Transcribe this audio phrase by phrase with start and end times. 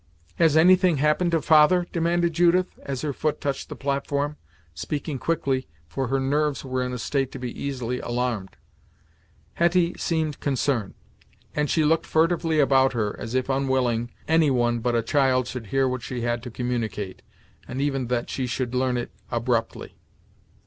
[0.37, 4.35] "Has any thing happened to father?" demanded Judith, as her foot touched the platform;
[4.73, 8.57] speaking quickly, for her nerves were in a state to be easily alarmed.
[9.53, 10.95] Hetty seemed concerned,
[11.55, 15.67] and she looked furtively about her as if unwilling any one but a child should
[15.67, 17.21] hear what she had to communicate,
[17.67, 19.93] and even that she should learn it abruptly.